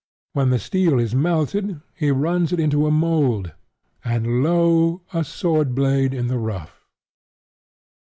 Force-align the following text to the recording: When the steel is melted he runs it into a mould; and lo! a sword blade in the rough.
When 0.33 0.49
the 0.49 0.57
steel 0.57 0.97
is 0.97 1.13
melted 1.13 1.79
he 1.93 2.09
runs 2.09 2.51
it 2.51 2.59
into 2.59 2.87
a 2.87 2.89
mould; 2.91 3.51
and 4.03 4.41
lo! 4.41 5.03
a 5.13 5.23
sword 5.23 5.75
blade 5.75 6.11
in 6.15 6.25
the 6.25 6.39
rough. 6.39 6.87